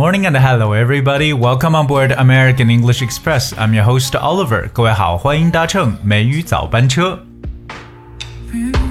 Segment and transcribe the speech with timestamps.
[0.00, 1.34] Morning and hello everybody.
[1.34, 3.52] Welcome on board American English Express.
[3.58, 4.70] I'm your host Oliver.
[4.72, 7.18] 各位好，欢迎搭乘美语早班车。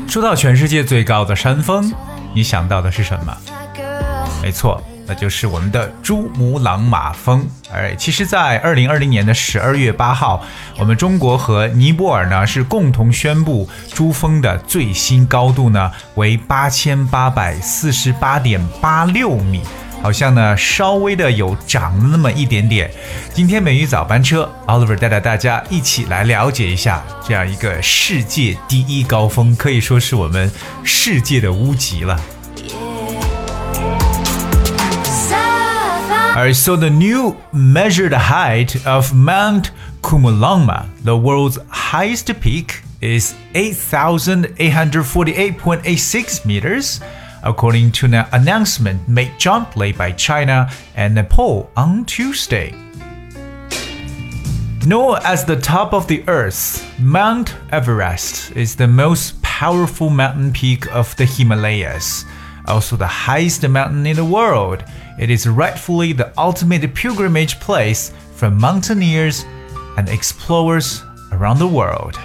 [0.07, 1.91] 说到全世界最高的山峰，
[2.35, 3.35] 你想到的是什么？
[4.43, 7.43] 没错，那就是我们的珠穆朗玛峰。
[7.73, 10.45] 哎，其实，在二零二零年的十二月八号，
[10.77, 19.63] 我们中国和尼泊尔呢是共同宣布珠峰的最新高度呢为八千八百四十八点八六米。
[20.02, 22.90] 好像呢，稍微的有涨了那么一点点。
[23.32, 30.50] 今天美语早班车，Oliver 带着大家一起来了解一下这样一个世界第一高峰，可以说是我们
[30.82, 32.20] 世界的屋脊了。
[36.36, 39.70] Alright, so the new measured height of Mount
[40.02, 47.00] Kumulongma, the world's highest peak, is 8,848.86 meters
[47.43, 52.73] according to an announcement made jointly by China and Nepal on Tuesday.
[54.85, 60.89] Known as the top of the earth, Mount Everest is the most powerful mountain peak
[60.93, 62.23] of the Himalayas,
[62.65, 64.83] also the highest mountain in the world.
[65.19, 69.43] It is rightfully the ultimate pilgrimage place for mountaineers
[69.97, 71.03] and explorers
[71.33, 72.17] around the world.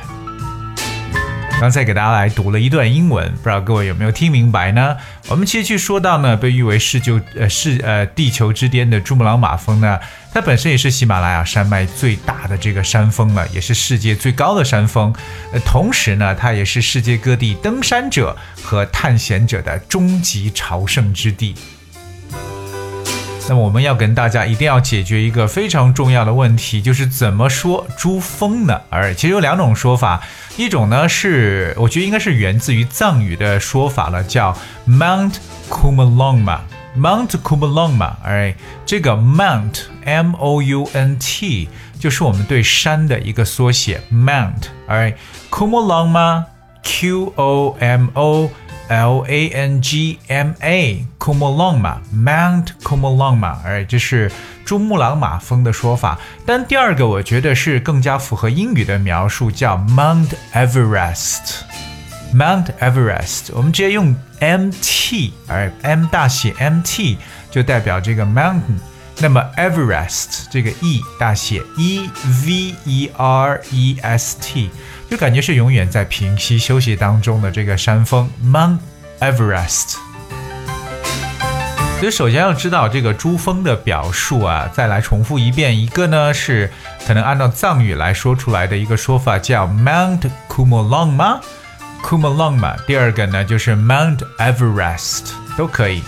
[1.60, 4.96] 刚才给大家来读了一段英文，不知道各位有没有听明白呢？
[5.28, 9.98] 我们其实去说到呢，被誉为世就呃世呃地球之巅的珠穆朗玛峰呢，
[10.34, 15.14] 它本身也是喜马拉雅山脉最大的这个山峰了，也是世界最高的山峰。
[15.52, 21.54] 呃，同时呢，它也是世界各地登山者和探险者的终极朝圣之地。
[23.46, 28.80] 那么我们要跟大家一定要解决一个非常重要的问题，就是怎么说珠峰呢？
[28.88, 30.22] 而其实有两种说法，
[30.56, 34.56] 一种呢是我觉得应该是源自于藏语的说法了，叫
[34.88, 35.34] Mount
[35.68, 38.54] Kumulongma，Mount Kumulongma，哎，
[38.86, 45.14] 这个 Mount M O U N T 就是我们对山的一个缩写，Mount，哎
[45.50, 46.44] ，Kumulongma
[46.82, 48.50] Q O M O。
[48.88, 54.30] L A N G M A Kumulongma Mount Kumulongma，哎，这是
[54.64, 56.18] 珠穆朗玛峰的说法。
[56.44, 61.62] 但第二个我觉得是更加符合英语的描述，叫 Mount Everest。
[62.34, 67.16] Mount Everest，我们直接用 M T，哎，M 大写 M T
[67.50, 68.78] 就代表这个 mountain。
[69.18, 72.08] 那么 Everest 这个 E 大写 E
[72.44, 74.70] V E R E S T。
[75.10, 78.78] 就感觉是永远在平息休息当中的这个山峰 Mount
[79.20, 79.94] Everest。
[82.00, 85.78] 所以首先要知道这个珠峰的表述啊，再来重复一遍。
[85.78, 86.68] 一个呢是
[87.06, 92.76] 可能按照藏语来说出来的一个说法叫 Mount Kumulongma，Kumulongma。
[92.86, 96.02] 第二个呢就是 Mount Everest，都可以。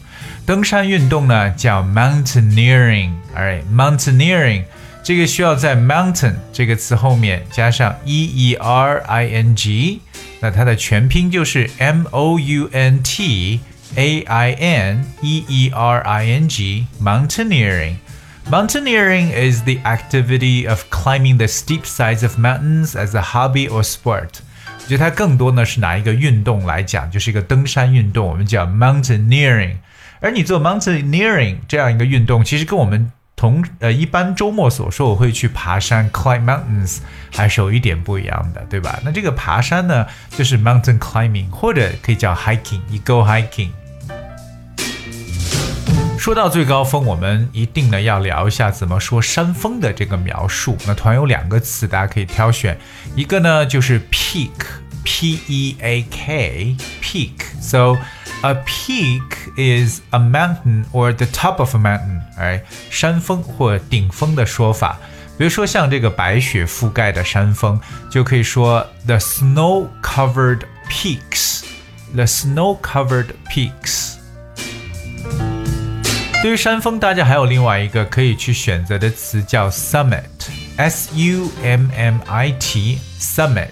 [0.47, 4.63] 登山运动呢叫 mountaineering，哎，mountaineering，
[5.03, 10.01] 这个需要在 mountain 这个词后面加上 e e r i n g，
[10.39, 13.59] 那它的全拼就是 m o u n t
[13.97, 17.97] a i n e e r i n g，mountaineering。
[18.50, 24.40] Mountaineering is the activity of climbing the steep sides of mountains as a hobby or sport。
[24.84, 29.76] 我觉得它更多呢是拿一个运动来讲，就是一个登山运动，我们叫 mountaineering。
[30.20, 36.98] 而你做 mountaineering 这样一个运动，其实跟我们同呃一般周末所说我会去爬山 climb mountains
[37.32, 39.00] 还是有一点不一样的，对吧？
[39.06, 43.70] 那这个爬山呢，就是 mountain climbing，或者可以叫 hiking，你 go hiking。
[46.26, 50.78] 说到最高峰，我们一定呢要聊一下怎么说山峰的这个描述。
[50.86, 52.78] 那团有两个词，大家可以挑选，
[53.16, 57.98] 一个呢就是 peak，p e a k，peak。So
[58.44, 59.24] a peak
[59.58, 65.00] is a mountain or the top of a mountain，哎，山峰或顶峰的说法。
[65.40, 67.80] 比如说像这个白雪覆盖的山峰，
[68.12, 74.15] 就可以说 the snow-covered peaks，the snow-covered peaks。
[76.42, 80.24] 对于山峰，大家还有另外一个可以去选择的词叫 summit。
[80.78, 83.70] S U M M I T summit.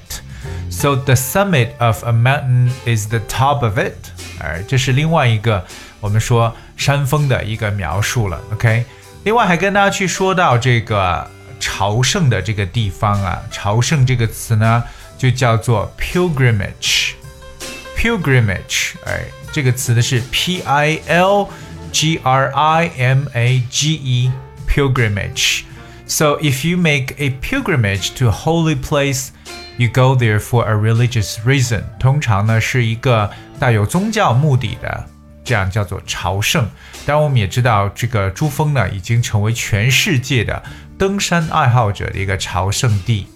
[0.69, 3.95] So the summit of a mountain is the top of it.
[4.39, 5.65] 哎，这是另外一个
[5.99, 8.39] 我们说山峰的一个描述了。
[8.53, 8.85] OK，
[9.23, 11.27] 另外还跟大家去说到这个
[11.59, 14.83] 朝圣的这个地方啊，朝圣这个词呢
[15.17, 21.47] 就叫做 pilgrimage。pilgrimage，哎，这个词呢是 P I L
[21.93, 24.31] G R I M A G E
[24.67, 29.29] pilgrimage。So if you make a pilgrimage to a holy place,
[29.77, 31.83] you go there for a religious reason。
[31.99, 35.05] 通常呢是一个带有宗教目的的，
[35.43, 36.67] 这样叫做朝圣。
[37.05, 40.63] 当然，我们也知道这个珠峰呢已经成为全世界的
[40.97, 43.27] 登山爱好者的一个朝圣地。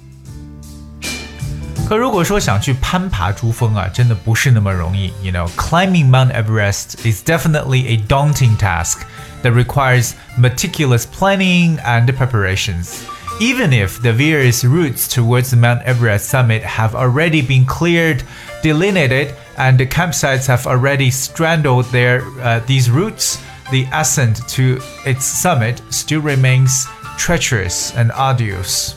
[1.87, 5.13] 可如果说想去攀爬珠峰啊，真的不是那么容易。
[5.21, 9.01] You know, climbing Mount Everest is definitely a daunting task
[9.43, 13.03] that requires meticulous planning and preparations.
[13.39, 18.23] Even if the various routes towards the Mount Everest summit have already been cleared,
[18.61, 23.39] delineated, and the campsites have already straddled their uh, these routes,
[23.71, 28.95] the ascent to its summit still remains treacherous and arduous.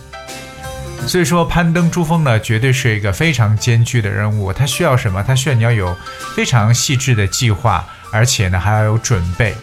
[1.07, 4.53] 所以说，攀登珠峰呢，绝对是一个非常艰巨的任务。
[4.53, 5.21] 它需要什么？
[5.21, 5.93] 它需要你要有
[6.35, 9.53] 非常细致的计划，而且呢，还要有准备。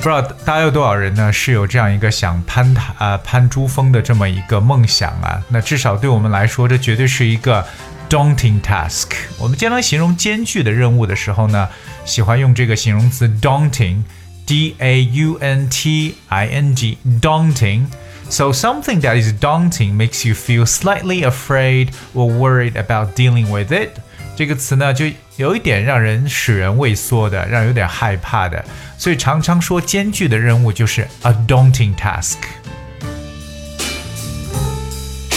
[0.00, 5.42] 不知道大家有多少人呢，是有这样一个想攀塔啊、攀珠峰的这么一个梦想啊？
[5.48, 7.66] 那至少对我们来说，这绝对是一个
[8.08, 9.08] daunting task。
[9.38, 11.68] 我们经常形容艰巨的任务的时候呢，
[12.04, 17.86] 喜欢用这个形容词 daunting，d a u n t i n g，daunting。
[18.30, 23.98] So something that is daunting makes you feel slightly afraid or worried about dealing with it。
[24.36, 25.06] 这个词呢，就
[25.36, 28.64] 有一点让人使人畏缩的，让人有点害怕的，
[28.96, 32.36] 所以常常说艰巨的任务就是 a daunting task。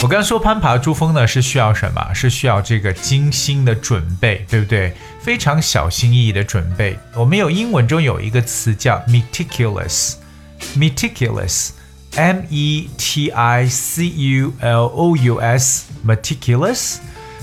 [0.04, 2.14] 我刚说攀爬珠峰呢是需要什么？
[2.14, 4.94] 是需要这个精心的准备，对不对？
[5.20, 7.00] 非常小心翼翼的准备。
[7.16, 11.72] 我们有英文中有一个词叫 meticulous，meticulous。
[12.17, 17.01] M E T I C U L O U S, meticulous.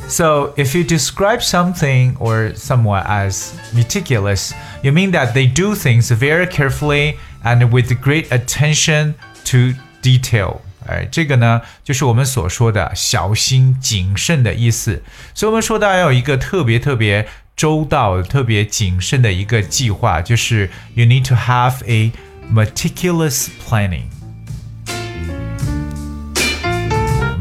[0.07, 4.53] So if you describe something or someone as meticulous,
[4.83, 9.15] you mean that they do things very carefully and with great attention
[9.45, 10.61] to detail.
[10.87, 15.01] 哎，这个呢，就是我们所说的小心谨慎的意思。
[15.33, 22.11] 所以，我们说到要有一个特别特别周到、特别谨慎的一个计划，就是 you need to have a
[22.53, 24.03] meticulous planning。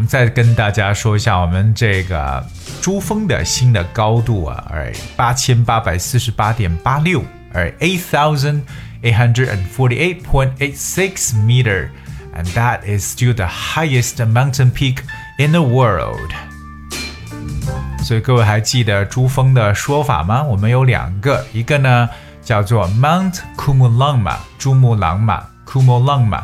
[0.08, 2.44] 再跟大家说一下我们这个
[2.80, 8.60] 珠峰的新的高度啊，哎，八千八百四十八点八六，哎，eight thousand
[9.02, 11.88] eight hundred and forty-eight point eight six meter,
[12.36, 14.98] and that is still the highest mountain peak
[15.38, 16.30] in the world.
[18.02, 20.42] 所以各位还记得珠峰的说法吗？
[20.42, 22.08] 我们有两个，一个呢
[22.42, 26.42] 叫做 Mount Kumulama，珠穆朗玛，Kumulama，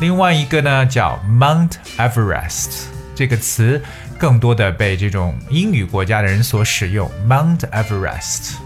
[0.00, 2.86] 另外一个呢叫 Mount Everest。
[3.17, 3.81] 这个词
[4.19, 8.57] 更多的被这种英语国家的人所使用，Mount Everest。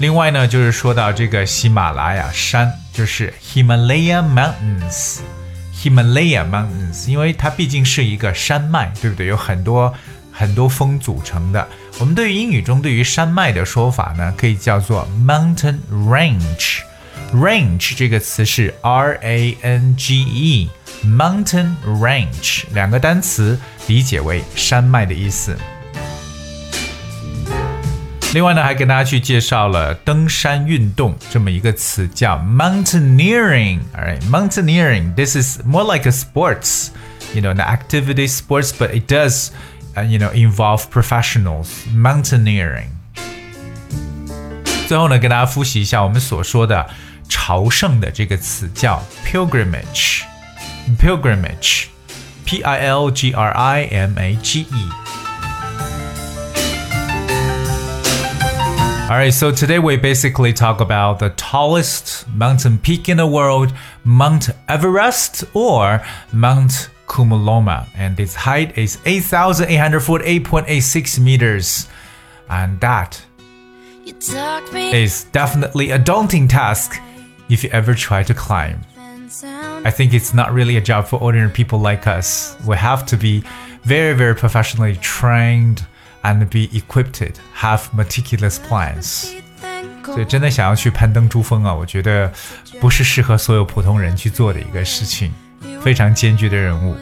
[0.00, 9.26] 另外呢，就是说到这个喜马拉雅山，就是 Himalaya Mountains，Himalaya Mountains，因为它毕竟是一个山脉，对不对？
[9.26, 9.92] 有很多
[10.32, 11.68] 很多峰组成的。
[11.98, 16.87] 我们对于英语中对于山脉的说法呢，可以叫做 Mountain Range。
[17.33, 25.53] Range 这个词是 R A N G E。Mountain range 两个单词理解为山脉的意思。
[28.33, 35.13] 另外呢，还跟大家去介绍了登山运动这么一个词，叫 mountaineering。Alright, mountaineering.
[35.13, 36.87] This is more like a sports,
[37.33, 39.49] you know, an activity sports, but it does,
[39.95, 41.67] uh, you know, involve professionals.
[41.93, 42.87] Mountaineering.
[44.87, 46.89] 最后呢，跟大家复习一下我们所说的
[47.27, 51.87] 朝圣的这个词，叫 pilgrimage。pilgrimage.
[52.45, 54.89] P I L G R I M A G E.
[59.09, 63.73] All right, so today we basically talk about the tallest mountain peak in the world,
[64.03, 71.87] Mount Everest or Mount Kumuloma, and its height is 8,848.86 meters.
[72.49, 73.21] And that
[74.05, 76.99] is definitely a daunting task
[77.49, 78.79] if you ever try to climb.
[79.83, 82.55] I think it's not really a job for ordinary people like us.
[82.65, 83.43] We have to be
[83.83, 85.79] very, very professionally trained
[86.23, 89.33] and be equipped, have meticulous plans.
[90.05, 92.31] 所以真的想要去攀登珠峰啊，我觉得
[92.79, 95.31] 不是适合所有普通人去做的一个事情，
[95.81, 96.95] 非常艰巨的任务。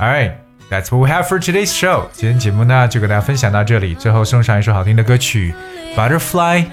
[0.00, 0.32] Alright,
[0.70, 2.08] that's what we have for today's show.
[2.12, 5.54] 今天节目呢就给大家分享到这里，最后送上一首好听的歌曲《
[5.96, 6.66] Butterfly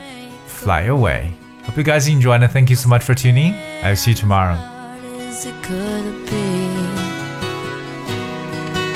[0.61, 1.33] Fly away.
[1.65, 3.55] Hope you guys enjoyed and thank you so much for tuning.
[3.83, 4.59] I'll see you tomorrow.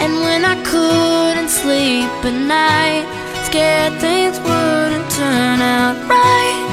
[0.02, 3.06] And when I couldn't sleep at night,
[3.46, 6.64] scared things wouldn't turn out right,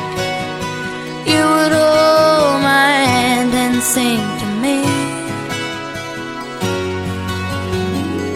[1.26, 4.84] you would hold my hand and sing to me.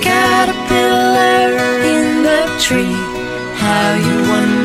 [0.02, 1.52] Caterpillar
[1.96, 2.96] in the tree,
[3.60, 4.65] how you wonder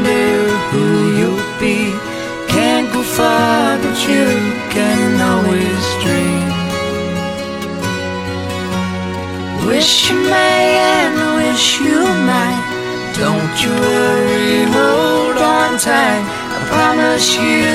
[4.08, 4.26] you
[4.70, 6.50] can always dream.
[9.66, 12.64] Wish you may and wish you might.
[13.18, 16.24] Don't you worry, hold on tight.
[16.56, 17.66] I promise you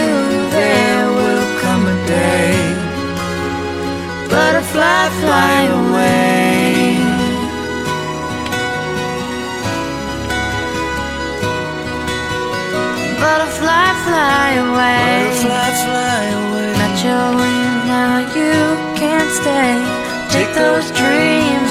[0.57, 2.57] there will come a day.
[4.29, 6.97] Butterfly, fly away.
[13.21, 15.05] Butterfly, fly away.
[15.25, 15.64] Butterfly,
[19.35, 19.75] stay.
[20.31, 21.64] Take those dreams